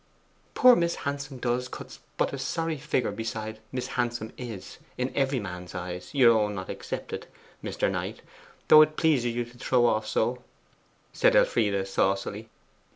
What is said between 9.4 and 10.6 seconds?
to throw off so,'